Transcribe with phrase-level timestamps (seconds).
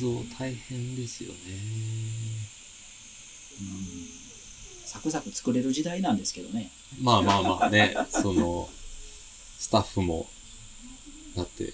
[0.00, 1.36] 像大変ですよね。
[3.60, 4.30] うん
[4.90, 6.72] サクサク作れる時代なんですけどね。
[7.00, 8.68] まあまあまあね、 その、
[9.56, 10.28] スタッフも、
[11.36, 11.72] だって、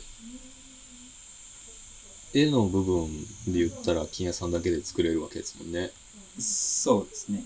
[2.35, 5.93] 絵の部分で言ったら金屋さんだけで作れるわけですもんね。
[6.39, 7.43] そうですね。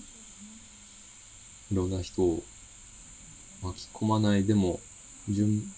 [1.71, 2.43] いろんな人を
[3.61, 4.81] 巻き込まないでも、
[5.29, 5.73] 純、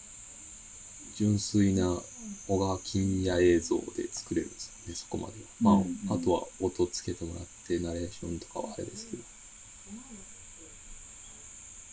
[1.16, 2.02] 純粋な
[2.48, 5.48] 小川金屋映像で作れるんですよね、そこまでは。
[5.62, 9.23] まあ、うんうんあとは音つけてもらって、ナレーションとかはあれですけど。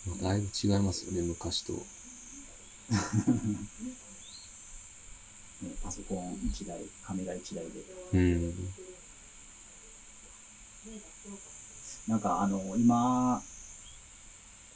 [0.07, 1.73] まあ、だいぶ違いますよね、昔と。
[5.63, 7.71] ねパソコン1台、カメラ1台で。
[8.15, 8.73] うん。
[12.09, 13.43] なんかあの、今、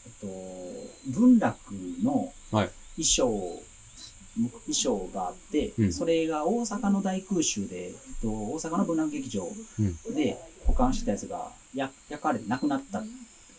[0.07, 0.29] えっと、
[1.07, 2.71] 文楽のはい。
[2.97, 3.63] 衣装、
[4.37, 10.15] 衣装があって、うんそれが大阪の大空襲で、えっと、大阪の文楽劇場うん。
[10.15, 13.03] で保管してたやつがや焼かれてなくなった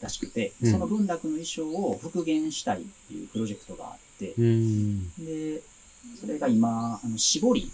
[0.01, 5.09] らしくて、うんその文楽の衣装を復元したいっていうプロジェクトがあって、うん。
[5.23, 5.61] で、
[6.19, 7.71] それが今、あの絞り、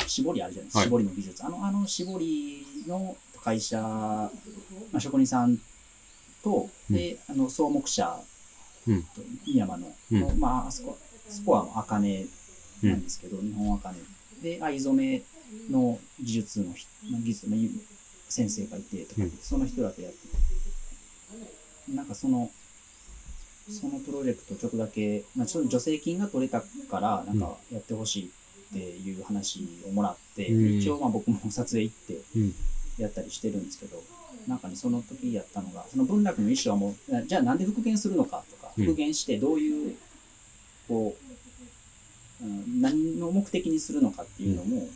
[0.00, 1.44] あの絞りあるじゃないですか、はい絞りの技術。
[1.44, 4.30] あの、あの絞りの会社、ま
[4.94, 5.58] あ、職人さん
[6.42, 8.20] と、で、あの、草木社
[8.86, 9.04] うん。
[9.46, 10.97] 山の、うんのまあ、あそこ、
[11.28, 12.26] そこは茜
[12.82, 13.94] なんですけど、日本茜。
[14.42, 15.22] で、藍染め
[15.70, 17.56] の技術のひ、技術の
[18.28, 19.30] 先生がいてとか、うん。
[19.42, 20.18] その人らとやって
[21.88, 22.50] て、なんかその、
[23.68, 28.30] そのプロジェクトちょっとだけ、まあ、ちょっと助成金が取れたから、なんかやってほしい
[28.70, 30.78] っていう話をもらって、うん。
[30.78, 32.54] 一応まあ僕も撮影行ってうん。
[32.98, 34.02] やったりしてるんですけど、
[34.46, 38.84] なんかね、その時やったのが、その文楽の衣装はもう、じゃあなんで復元するのかとか、うん。
[38.84, 39.96] 復元してどういう、
[40.88, 41.27] こう、
[42.42, 44.88] うん、何の目的にするのかっていうのも、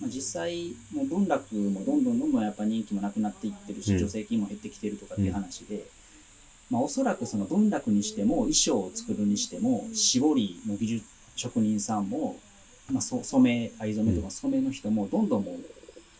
[0.00, 3.98] まあ、実際、もう文楽もどんどんどんどんやっぱ人気もなくなっていってるし、うん。
[3.98, 5.84] 助成金も減ってきてるとかっていう話で、
[6.70, 11.06] まあ、おそらくその文楽にしても、衣装を作るにしても、絞りの技術
[11.36, 12.38] 職人さんも、
[12.90, 15.56] まあ、そ染め、藍染めとか染めの人も、どんどんもう、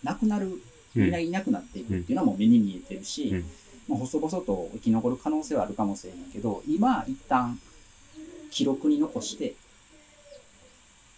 [0.02, 0.60] なくなる、
[0.94, 1.10] みん。
[1.10, 3.44] ないなくなっていくっていうのはもう目に見えてるし、うん。
[3.88, 7.58] まあ、細々と生き残る可能性はあるかもしれないけど、今、一旦、
[8.50, 9.56] 記録に残して、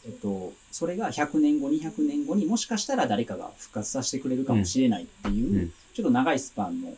[0.06, 6.92] えっと、それが100年後、200年後にもしかしたら誰かが復活させてくれるかもしれないっていう、うんちょっと長いスパンの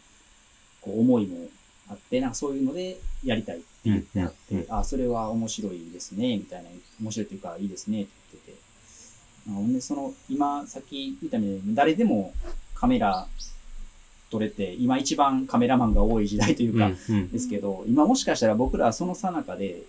[0.81, 1.47] こう思いも
[1.89, 6.69] あって、なんかそういうのでやりたいって言ってあって、うんうんあ、それは面白いですね、みたいな、
[7.01, 8.59] 面白いというかいいですねって言ってて。
[9.51, 12.35] あほんで、その、今、さっき言ったように、誰でも
[12.75, 13.29] カメラ
[14.31, 17.29] 撮れて、今一番カメラマンが多い時代というか、うん。
[17.31, 19.83] ですけど、今もしかしたら僕らはその最中で、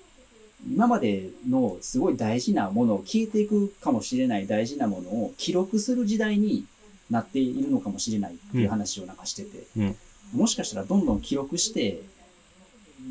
[0.68, 6.66] 今までのすごい大事なものを消えていくかもしれない大事なものを記録する時代に
[7.10, 9.96] なっているのかもしれないっていう話をなんかしてて、うん
[10.34, 12.02] もしかしたらどんどん記録して、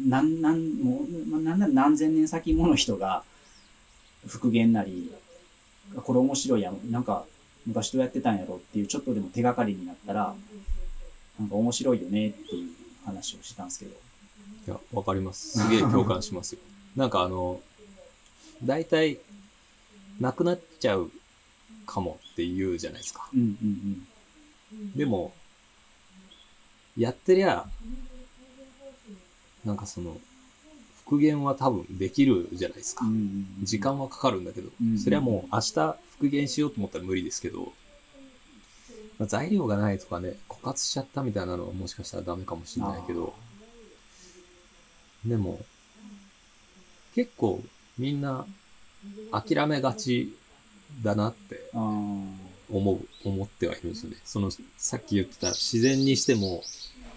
[0.06, 3.24] なん、なん、もう、まあなんなら何千年先もの人が
[4.26, 5.12] 復元なり、
[5.96, 7.24] これ面白いやん、なんか
[7.66, 10.34] 昔どうやってたんやろっていうちょっとでも手がかりになったら、
[11.38, 12.68] なんか面白いよねっていう
[13.04, 13.92] 話をしたんですけど。
[13.92, 15.58] いや、わかります。
[15.58, 16.60] すげえ共感しますよ。
[16.96, 17.60] なんかあの、
[18.62, 19.18] 大体、
[20.20, 21.10] なくなっちゃう
[21.86, 23.28] かもって言うじゃないですか。
[23.32, 24.08] うんうん
[24.94, 25.32] でも、
[26.94, 27.66] やってりゃ、
[29.64, 30.20] なんかその、
[31.04, 33.10] 復元は多分できるじゃないですかうん。
[33.10, 33.14] う。
[33.14, 33.16] ん
[33.60, 37.72] うん時間はかかるんだけどうん、それはもう明日復元しようと思ったら無理ですけど、
[39.18, 43.34] まあ材料がないとかね、枯渇しちゃったみたいなのはもしかしたらダメかもしれないけど、
[45.24, 45.60] でも、
[47.14, 47.62] 結構
[47.98, 48.46] みんな
[49.32, 50.34] 諦めがち
[51.02, 54.16] だなって思う、思ってはいるんですよね。
[54.24, 56.62] その、さっき言ってた自然にしても、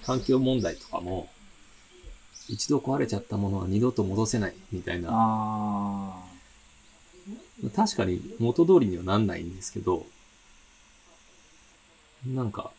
[0.03, 1.29] 環境問題とかも、
[2.49, 6.23] 一度壊れちゃったものは二度と戻せないみたいな、あ
[7.75, 10.05] 確かに元通りにはなんないんですけど、
[12.25, 12.71] なんか、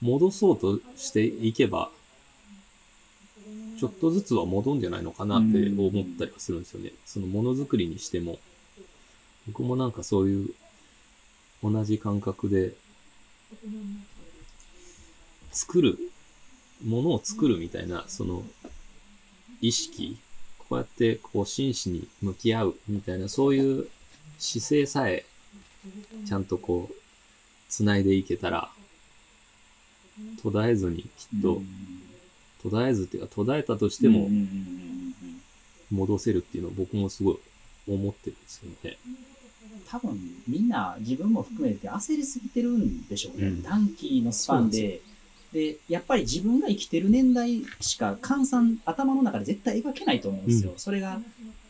[0.00, 1.90] 戻そうとしていけば、
[3.80, 6.92] ちょっとずつは戻るんじゃないのかなって思ったりはするんですよね。
[7.06, 8.38] そのものづくりにしても、
[9.46, 10.50] 僕もなんかそういう
[11.62, 12.74] 同じ感覚で、
[15.50, 15.98] 作る、
[16.84, 18.42] ものを作るみたいな、その
[19.62, 20.18] 意識、
[20.58, 23.88] こうやってこう真摯に向き合うみたいな、そういう
[24.38, 25.24] 姿勢さえ、
[26.28, 26.94] ちゃんとこう、
[27.70, 28.70] 繋いでいけたら、
[30.42, 31.99] 途絶えずにきーっと、うん
[32.62, 34.28] 途絶えずっていうか途絶えたとしても
[35.90, 37.38] 戻せるっていうのを僕もすごい
[37.88, 38.96] 思ってるんですよね。
[39.88, 43.48] 多分みんな自分も含めて焦りすぎてるんでしょうね。
[43.48, 45.00] うん短期のスパンで。
[45.52, 50.70] で、やっぱり自分が生きてる年代しか換算、頭の中で絶対描けないと思うんですよ。
[50.70, 51.20] うそれが、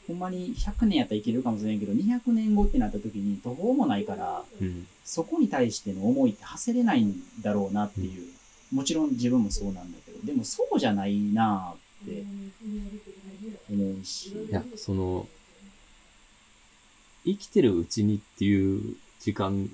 [0.07, 4.87] ほんまに100年やったらいけるかもしれんけど、200年後ってなった時に途方もないから、うん。
[5.05, 8.29] そこに対しての思いって馳せれないんだろうなっていう。
[8.71, 11.75] もちろん自分もそうなんだけど、でもそうじゃないな
[12.05, 12.25] って
[13.71, 14.31] 思うし。
[14.31, 15.27] いや、その、
[17.25, 19.69] 生きてるうちにっていう時間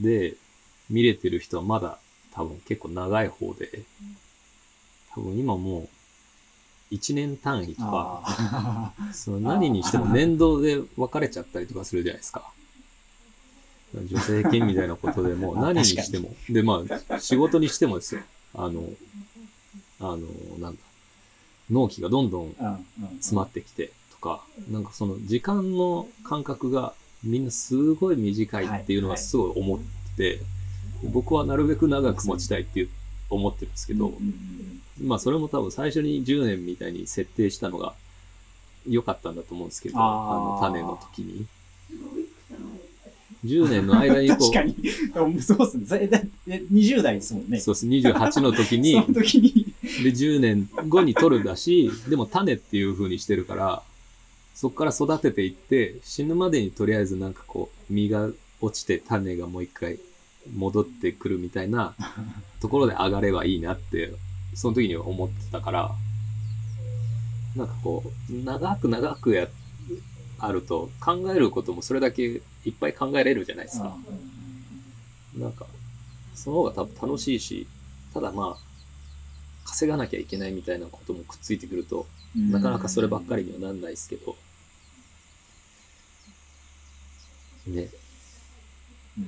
[0.00, 0.34] で
[0.88, 1.98] 見れてる人はまだ
[2.32, 3.82] 多分結構長い方で、
[5.14, 5.88] 多分今も
[6.90, 8.92] う1年単位とか。
[9.12, 12.50] その何にしても年度で分かれちゃったりとかするじゃないですか。
[14.06, 16.34] 助成金みたいなことでもあ何にしても。
[16.48, 18.20] で、まあ、仕事にしてもですよ。
[18.54, 18.82] あの、
[20.00, 20.18] あの、
[20.58, 20.80] なんだ。
[21.70, 22.54] 納期がどんどん
[23.16, 29.78] 詰まってきてとか、なんかその時間の感覚がみんなすごい短いっていうのはすごい思っ
[30.16, 30.40] てて、
[31.04, 32.88] 僕はなるべく長く持ちたいっていう
[33.30, 34.12] 思ってるんですけど、
[35.02, 37.94] まあそれも多分最初に10年みたいに設定したのが
[38.88, 41.46] 良かったんだと思うんですけど、あの種の時に。
[43.44, 45.42] 10年の間にこ 確かに。
[45.42, 45.86] そうっすね。
[45.86, 47.58] それだえ20代ですもんね。
[47.58, 49.67] う、そうです、28の時に、 その時に。
[50.02, 53.82] で、10年後に取るだし、でも種っていう風にしてるから、
[54.54, 58.28] そこから育てていって、死ぬまでにとりあえずなんかこう、実が
[58.60, 59.98] 落ちて種がもう一回
[60.56, 61.94] 戻ってくるみたいな
[62.60, 64.12] ところで上がればいいなって、
[64.54, 65.90] その時には思ってたから、
[67.56, 69.48] なんかこう、長く長くや、
[70.40, 72.38] あると考えることもそれだけい
[72.70, 73.96] っぱい考えれるじゃないですか。
[75.36, 75.66] なんか、
[76.34, 77.66] その方が多分楽しいし、
[78.14, 78.67] ただまあ、
[79.68, 84.34] 稼がなきゃいけないみたいなこともくっついてくると、なかなかそればっかりにはなんないですけど。
[87.66, 87.88] ね。
[89.18, 89.24] うん。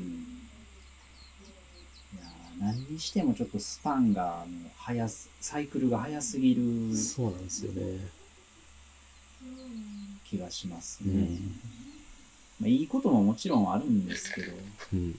[2.14, 8.08] いやー何にしてもちょっとスパンがもう早す、サイクルが早すぎるそうなんですよね。
[10.24, 11.12] 気がしますね。
[11.12, 11.60] うん。
[12.60, 14.52] まあ、いいことももちろんあるんですけど、
[14.94, 15.18] うん。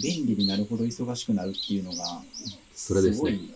[0.00, 2.22] 便利になるほど忙しくなるっていうのが、
[2.74, 3.20] それですね。
[3.20, 3.54] ごい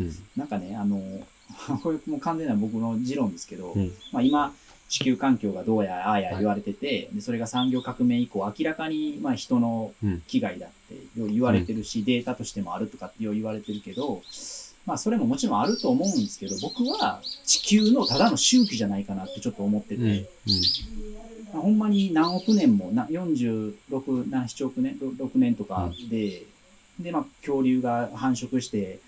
[0.00, 0.16] うん。
[0.36, 1.26] なんかね、あの、
[1.82, 3.92] これもう完全な僕の持論ですけど、うん。
[4.12, 4.54] まあ、今、
[4.88, 14.22] 地球環境がどうやああや言われてて、でそれが産業革命以降、明らかにまあ人のうん危害だってよう言われてるし、データとしてもあるとかってよう言われてるけど、
[14.86, 20.26] まあそれももちろんあると思うんですけど、僕は地球のただの周期じゃないかなってちょっと思ってて、うん。
[21.58, 21.60] うん。
[21.60, 26.42] まあほんまに何億年も、な46、何7億年、6年とかで、
[26.98, 29.00] で、まあ恐竜が繁殖して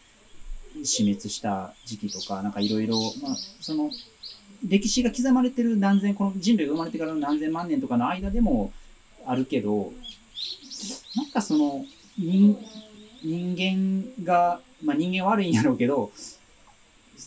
[0.84, 3.90] 死滅した時期とか、なんかいろいろ、まあその、
[4.66, 8.72] 歴史が刻まれてる何千、この人類が生まれてからの何千万年とかの間でも
[9.26, 9.92] あるけど、
[11.16, 11.84] なんかその、
[12.18, 12.58] 人、
[13.22, 16.12] 人間が、まあ人間悪いんやろうけど、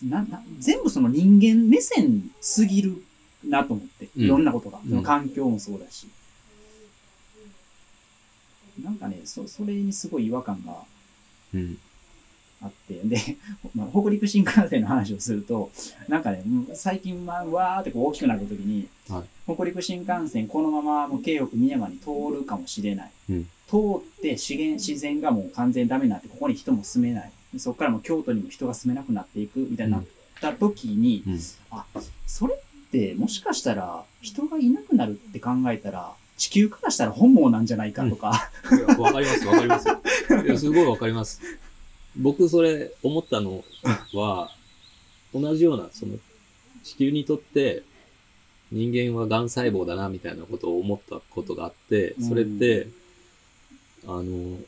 [0.03, 3.03] なな全部その人間目線すぎる
[3.47, 6.07] なと思って、うんいろんなことが、うんその環境もそうだし。
[8.83, 10.75] なんかね、そそれにすごい違和感が
[11.53, 11.77] うん。
[12.61, 13.37] あって、で、
[13.75, 15.69] まあ、北陸新幹線の話をすると、
[16.07, 23.11] なんかね、最近、まあ、わーってこう大きくなった時に、はい北陸新幹線このままもう京北宮山に通るかもしれない。
[23.29, 27.31] うん通って資源、自然がもう完全にダメになって、ここに人も住めない。
[27.51, 30.03] でそこからもう京都にも人が住めなくなっていくみたいになっ
[30.39, 31.39] た時に、うん。
[31.71, 31.85] あ、
[33.17, 39.87] もしかしたら人がいなくなるって考えたら、地球からしたら本望なんじゃないかとか、いやわかります、わかります。
[39.87, 40.01] よ。
[40.45, 41.41] いや、すごいわかります。
[42.15, 43.63] 僕、それ、思ったの
[44.13, 44.51] は、
[45.33, 46.17] 同じような、その、
[46.83, 47.83] 地球にとって、
[48.71, 52.87] 人間は癌細胞だな、みたいなことを思ったことがあって、それって、
[54.05, 54.59] あの、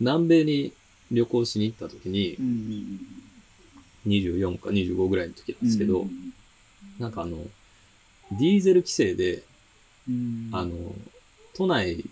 [0.00, 0.72] 南米に
[1.10, 3.00] 旅行しに行った時にう、ん
[4.06, 6.34] 24か25ぐらいの時なんですけど、うん
[6.98, 7.38] なんかあの、
[8.32, 9.42] ディーゼル規制で、
[10.08, 10.94] うんあの、
[11.54, 12.04] 都内、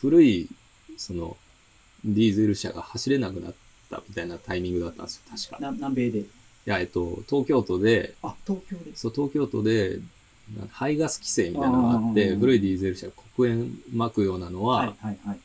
[0.00, 0.48] 古い、
[0.96, 1.36] その、
[2.04, 3.54] ディーゼル車が走れなくなっ
[3.90, 5.56] たみたいなタイミングだったんですよ、確か。
[5.58, 6.24] いな南米で。
[6.66, 8.94] や、えっと、東京都で、あ、東京で。
[8.94, 9.98] そう、東京都で、
[10.56, 15.38] な排ガス規制みたいなのがあって、古いディーゼル車、黒煙巻くようなのはいははいはい。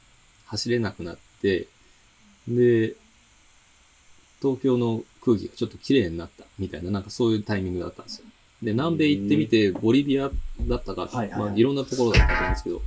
[0.46, 1.68] 走れなくなって、
[2.48, 2.96] で、
[4.42, 8.26] 東京の空気がちょっと綺麗になったみたいな、なんかそういうタイミングだったんですよ。
[8.62, 10.30] で、南米行ってみて、ボリビア
[10.62, 12.82] だったか、はいはいはいまあ、いろんなところだったと思うんですけど、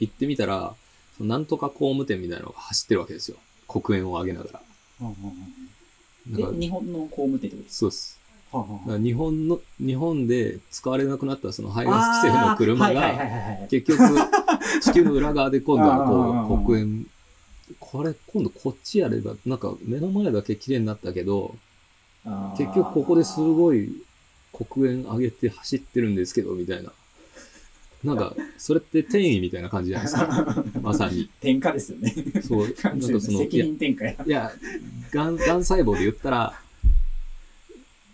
[0.00, 0.74] 行ってみたら、
[1.16, 3.36] そのなんとか工務店みたいなのが走ってるわけですよ。
[3.68, 4.60] 黒煙を上げながら。
[5.02, 5.70] うんうんうん
[6.26, 8.20] で、日本の工務店ってことですそうです。
[8.52, 13.66] はあはあ日本の、日本で使われなくなったその排ガス規制の車が。
[13.70, 14.02] 結局、
[14.82, 17.06] 地球の裏側で今度はこう、黒煙、
[17.78, 21.54] これ今度こっちやれば、なんか目の前だけ綺麗になったけど、
[22.58, 23.92] 結局ここですごい
[24.52, 26.92] 黒煙上げて走ってるんですけど、みたいな。
[28.04, 30.64] なんか、それって転移みたいな感じじゃないですか。
[30.80, 31.28] まさに。
[31.40, 32.14] 転嫁ですよね。
[32.42, 34.24] そう、 なんかその、い責や、任転嫁や。
[34.26, 34.52] いや、
[35.12, 36.60] がん、がん細胞で言ったら、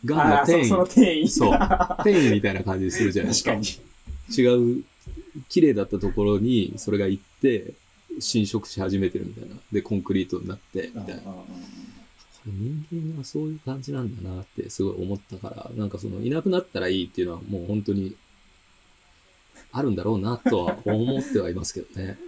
[0.04, 1.28] がんの転移そ、の転移。
[1.28, 1.54] そう、
[2.00, 3.68] 転移みたいな感じするじゃないです確かか。
[4.28, 4.36] に。
[4.36, 4.84] 違う、
[5.48, 7.74] 綺麗だったところに、それが行って、
[8.18, 9.56] 侵食し始めてるみたいな。
[9.70, 11.22] で、コンクリートになって、みたいな。
[12.46, 18.14] 人間はそういう感じなんだなってすごい思ったから、なんかその、いなくなったらいいっていうのはもう本当に、
[19.72, 22.18] あるんだろうなとは思ってはいますけどね。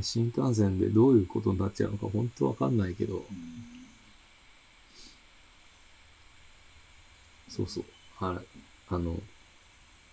[0.00, 3.24] 新幹線でどういうことになっちゃうのか本当わかんないけど、
[7.48, 7.84] そうそう。
[8.24, 8.44] はい。
[8.88, 9.16] あの、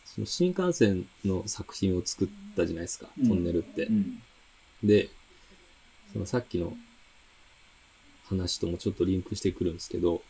[0.06, 3.92] その新幹線の作品を作ったじゃないですか、うんトンネルってう。
[3.92, 4.22] ん。
[4.84, 5.10] で、
[6.14, 6.76] そのさっきの
[8.28, 10.22] 話ともちょっとリンクしてくるんですけど、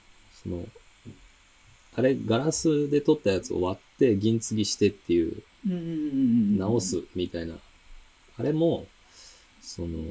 [0.43, 0.65] その、
[1.95, 5.91] あれ、ガラスで撮ったやつを割って銀継ぎしてっていう、うんうんうんう
[6.55, 6.57] ん。
[6.57, 7.55] 直すみたいな、
[8.37, 8.85] あれも、
[9.61, 10.03] その、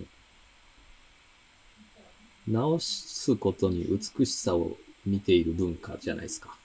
[2.49, 6.57] 直すことに美しさを見ている文化じゃないですか。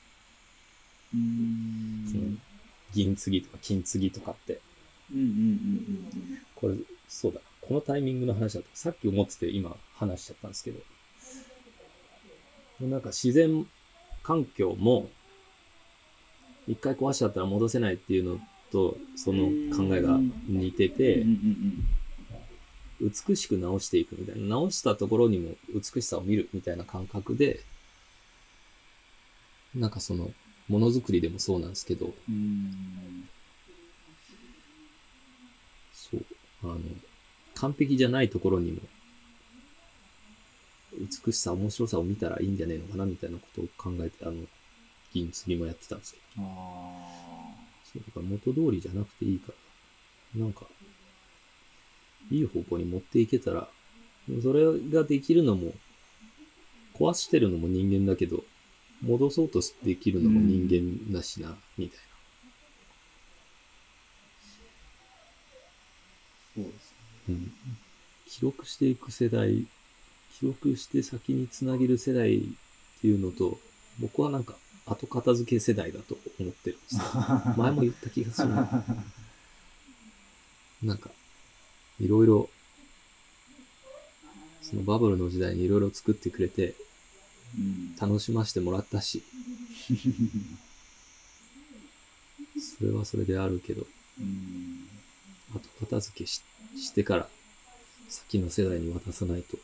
[1.14, 2.06] うーん。
[2.10, 2.24] その
[2.94, 4.60] 銀継ぎとか金継ぎとかって。
[5.12, 6.76] うんうんうんこれ、
[7.08, 7.40] そうだ。
[7.62, 10.80] このタイミングの話だと、さっき思ってて今話しちゃったんですけど、
[12.82, 13.66] なんか自然
[14.24, 15.10] 環境も、
[16.68, 18.40] 一回壊しちゃったら戻せないっていうの
[18.72, 20.18] と、その考えが
[20.48, 20.96] 似てうん。
[20.96, 21.26] て
[23.02, 27.62] 美しく直していくみたいな、直したところにも美しさを見るみたいな感覚で、
[29.76, 30.32] なんかその、
[30.68, 32.14] ものづくりでもそうなんですけど。
[35.94, 36.26] そう。
[36.64, 36.80] あの、
[37.56, 38.82] 完璧じゃないところにも、
[41.26, 44.44] 美しさ、面白さを見たらいいんじゃねえのかな、みたいなことを考えて、あの、
[45.14, 46.20] 銀継ぎもやってたんですよ。
[46.38, 46.42] あ
[47.92, 49.52] そう、だから元通りじゃなくていいか
[50.36, 50.66] ら、なんか、
[52.32, 53.68] いい方向に持っていけたら、
[54.44, 55.74] それができるのも、
[56.94, 58.44] 壊してるのも人間だけど、
[59.02, 62.00] 戻そうとできるのも人間だしな、みたい
[66.56, 66.94] そうです
[67.28, 67.36] な。
[67.36, 67.52] うん。
[68.28, 69.66] 記録していく世代、
[70.40, 72.42] 記録して先につなげる世代っ
[73.02, 73.60] ていうのと、
[74.00, 74.56] 僕はなんか
[74.86, 77.02] 後片付け世代だと思ってるんですよ。
[77.58, 78.86] 前も言った気がするな。
[80.82, 81.12] なんか、
[82.00, 82.50] いろいろ、
[84.62, 86.76] そのバブルの時代にいろいろ作ってくれて、
[87.58, 87.96] うん。
[87.98, 89.24] 楽しませてもらったし、
[92.78, 93.86] それはそれであるけど、
[94.20, 94.88] うん。
[95.54, 96.42] 後片付けし
[96.78, 97.30] してから、
[98.08, 99.64] 先の世代に渡さないと、うん。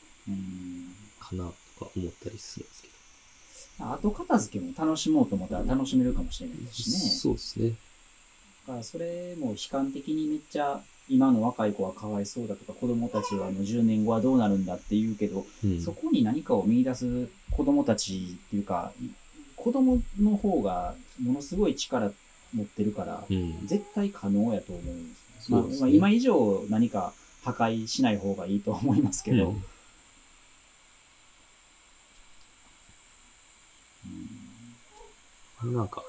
[1.19, 1.45] かな、
[1.79, 2.89] とか思ったりするんですけ
[3.79, 6.97] 後片付けも楽しもうと思ったら楽しめるかもしれないですしど。
[6.97, 7.03] ね。
[7.11, 7.69] そうですね。
[8.67, 15.81] だからそれも悲観的にめっちゃ今の若い子はかわいそうだとか子供たちはあの10年後はどうなるんだって言うけど、うん。
[15.81, 18.93] そこに何かを見出す子供たちっていうか
[19.55, 22.11] 子供の方がものすごい力
[22.53, 23.67] 持ってるからうん。
[23.67, 27.13] 絶対可能やと思うんですねまあまあ、今以上何か
[27.43, 29.63] 破壊しない方がいいとは思いますけど、うん
[35.71, 36.03] なんか、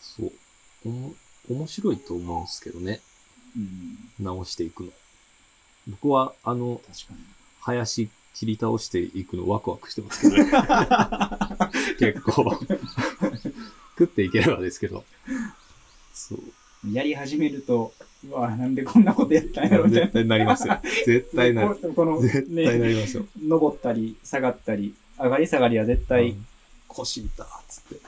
[0.00, 0.32] そう、
[0.84, 1.14] おも、
[1.50, 3.00] 面白いと思うんですけどね。
[3.56, 4.90] うん直していくの。
[5.88, 7.20] 僕は、あの、確かに。
[7.60, 10.50] 林切り倒していくのワクワクしてますけどね。
[11.98, 12.58] 結構。
[13.96, 15.04] 食っていければですけど。
[16.12, 16.92] そう。
[16.92, 17.94] やり始めると、
[18.28, 20.80] うわ、なんでこんなことやったんやろみたい絶対なりますよ。
[21.06, 21.42] 絶な。
[21.42, 21.76] 対なる。
[21.76, 23.26] ここの、絶対なね、りますよ。
[23.40, 26.46] 登ったり、下がったり、上がり下がりは絶対、うん
[26.94, 28.00] 腰痛っつって。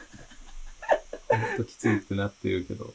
[1.28, 2.88] ほんときついってなってるけど、き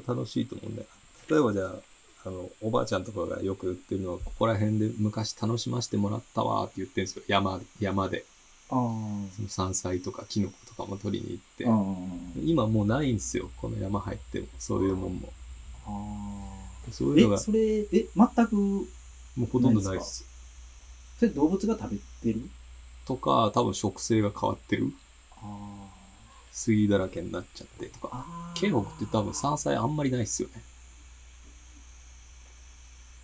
[0.00, 0.88] っと楽しいと思うんだよ
[1.28, 1.36] な。
[1.36, 7.24] 例えばじゃあ、あの、おばあちゃんとかがよく言ってるのは、ここら辺で昔楽しませてもらったわーって言ってるんですよ。
[7.26, 8.24] 山、山で。
[8.70, 8.78] ああ
[9.36, 11.66] その山菜とかキノコとかも取りに行って。
[11.66, 13.50] あ今もうないんですよ。
[13.58, 14.46] この山入っても。
[14.58, 15.32] そういうもんも。
[15.86, 18.86] あそういうのがえ、それ、え、全く、も
[19.42, 20.24] うほとんどないです。
[21.18, 21.96] それ動物が食べ
[22.32, 22.48] てる？
[23.04, 24.92] とか、多分植生が変わってる。
[25.36, 25.88] あ
[26.52, 28.10] 杉だらけになっちゃってとか。
[28.12, 30.62] あケロって多分山菜あんまりないっすよね。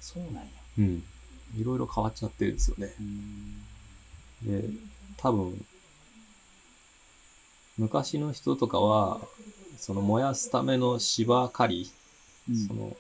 [0.01, 0.43] そうなんや。
[0.79, 1.05] うん。
[1.57, 2.95] いろいろ変わっちゃってるんですよね。
[2.99, 3.63] うん
[4.43, 4.69] で、
[5.17, 5.65] 多分、
[7.77, 9.21] 昔の人とかは、
[9.77, 11.91] その燃やすための芝刈り、
[12.49, 12.97] うんその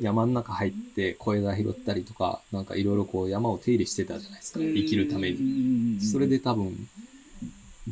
[0.00, 4.60] 山の中入って小枝拾ったりとか、なんかいろいろこう山を手入れしてたじゃないですか。
[4.60, 5.96] 生きるために。
[5.96, 6.88] にそれで多分、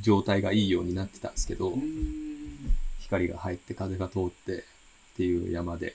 [0.00, 2.23] 状態がいいようになってたんですけど、うん
[3.12, 4.62] 光が入って風が通ってっ
[5.16, 5.94] ていう山で。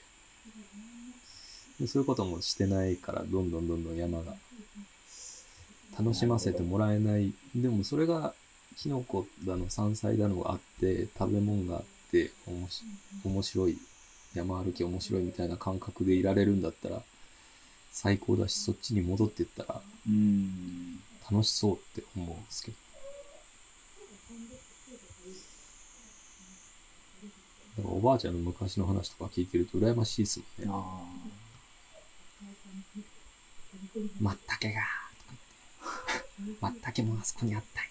[1.80, 4.34] でそういうこともしてないから、どんどんどんどん山が
[5.98, 7.32] 楽しませてもらえない。
[7.54, 8.34] でもそれが、
[8.76, 12.84] キノコだの山菜だのがあって、食べ物があって、おもし
[13.24, 13.78] 面白い、
[14.34, 17.02] 山歩き面白いみたいな感覚でいられるんだったら、
[17.90, 22.76] 最高だし、そっちに戻ってったらうん楽しそうって思うんですけど。
[27.78, 30.70] だからおばあちゃんの昔の話とか聞いてると羨ましいですもんね。
[30.70, 31.02] あ
[34.20, 35.34] まったけが、とか
[36.44, 36.58] 言って。
[36.60, 37.90] まったけもあそこにあったんや。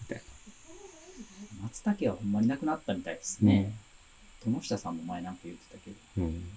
[0.00, 3.72] みたいー松茸はほんまになくなったみたいですね。
[4.44, 5.96] 友下さんも前なんか言ってたけど。
[6.22, 6.26] な。
[6.26, 6.48] うん。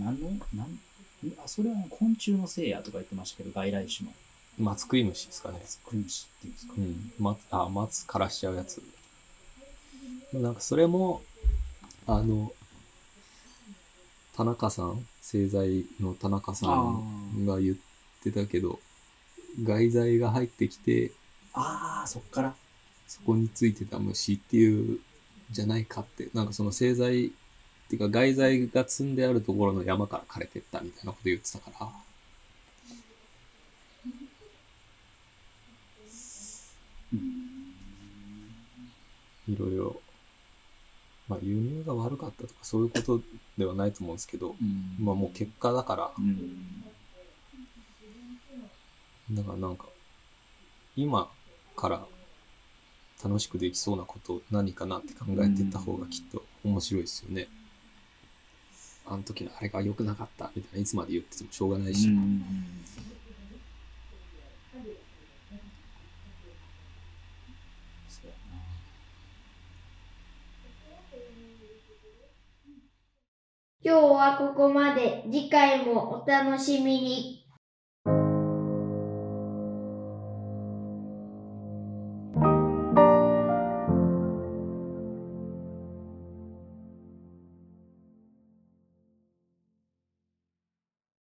[0.00, 0.78] な、なんの、なん、
[1.44, 4.14] あ、それは昆虫のせいやとか言ってましたけど、外来種の。
[4.58, 5.60] 松食い虫ですかね。
[5.86, 6.74] クンシっていうんですか？
[6.76, 7.12] うん。
[7.18, 8.82] 松、あ、松枯らしちゃうやつ。
[10.32, 11.22] なんかそれも、
[12.06, 12.52] あの、
[14.36, 17.76] 田中さん、製剤の田中さんが言っ
[18.22, 18.78] てたけど、
[19.62, 21.12] 外剤が入ってきて、
[21.52, 22.54] ああ、そっから。
[23.08, 25.00] そこについてた虫っていう、
[25.50, 27.30] じゃないかって、なんかその製剤、っ
[27.90, 31.88] ていうか外剤が積んであるところの山から枯れてったみたいなこと言ってたから、
[37.12, 37.20] うん。
[39.48, 40.00] いろいろ、
[41.28, 43.20] まあ輸入が悪かったとかそういうこと
[43.58, 46.84] ではないと思うんですけど、うんまあもう結果だから、うん。
[49.32, 49.86] だからなんか、
[50.96, 51.28] 今
[51.76, 52.06] から
[53.22, 57.48] 楽しくできそうなこと何かなって考えていった方がきっと面白いですよね。
[59.06, 62.08] あの時のあれが良くなかったみたいな、いつまで言っててもしょうがないし。
[62.08, 62.20] うんうや
[68.52, 68.60] な
[73.82, 75.24] 今日はここまで。
[75.30, 77.39] 次回もお楽しみに。